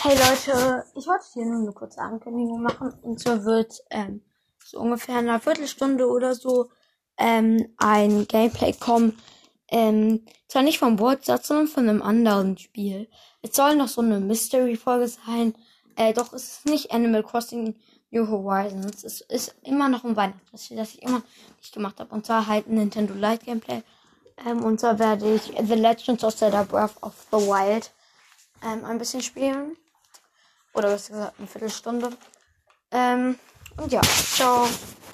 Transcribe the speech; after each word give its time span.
Hey 0.00 0.16
Leute, 0.16 0.84
ich 0.94 1.08
wollte 1.08 1.24
hier 1.32 1.44
nur 1.44 1.60
eine 1.60 1.72
kurze 1.72 2.00
Ankündigung 2.00 2.62
machen. 2.62 2.94
Und 3.02 3.18
zwar 3.18 3.44
wird 3.44 3.82
ähm, 3.90 4.22
so 4.64 4.78
ungefähr 4.78 5.18
in 5.18 5.28
einer 5.28 5.40
Viertelstunde 5.40 6.08
oder 6.08 6.36
so 6.36 6.70
ähm, 7.18 7.74
ein 7.78 8.28
Gameplay 8.28 8.72
kommen. 8.74 9.18
Ähm, 9.66 10.24
zwar 10.46 10.62
nicht 10.62 10.78
vom 10.78 11.00
Wortsatz, 11.00 11.48
sondern 11.48 11.66
von 11.66 11.88
einem 11.88 12.00
anderen 12.00 12.56
Spiel. 12.58 13.10
Es 13.42 13.56
soll 13.56 13.74
noch 13.74 13.88
so 13.88 14.00
eine 14.00 14.20
Mystery-Folge 14.20 15.08
sein. 15.08 15.56
Äh, 15.96 16.12
doch 16.12 16.32
es 16.32 16.44
ist 16.44 16.66
nicht 16.66 16.92
Animal 16.92 17.24
Crossing 17.24 17.74
New 18.12 18.28
Horizons. 18.28 19.02
Es 19.02 19.20
ist 19.22 19.56
immer 19.64 19.88
noch 19.88 20.04
ein 20.04 20.14
Weihnachtsspiel, 20.14 20.76
das 20.76 20.94
ich 20.94 21.02
immer 21.02 21.22
nicht 21.58 21.74
gemacht 21.74 21.98
habe. 21.98 22.14
Und 22.14 22.24
zwar 22.24 22.46
halt 22.46 22.68
ein 22.68 22.76
Nintendo 22.76 23.14
Lite 23.14 23.44
Gameplay. 23.44 23.82
Ähm, 24.46 24.62
und 24.62 24.78
zwar 24.78 25.00
werde 25.00 25.34
ich 25.34 25.52
The 25.60 25.74
Legends 25.74 26.22
of 26.22 26.36
Zelda 26.36 26.62
Breath 26.62 27.02
of 27.02 27.14
the 27.32 27.38
Wild 27.38 27.90
ähm, 28.64 28.84
ein 28.84 28.98
bisschen 28.98 29.22
spielen. 29.22 29.76
Oder 30.78 30.90
besser 30.90 31.12
gesagt 31.12 31.34
eine 31.38 31.48
Viertelstunde. 31.48 32.10
Ähm, 32.92 33.36
und 33.78 33.92
ja, 33.92 34.00
ciao. 34.00 34.68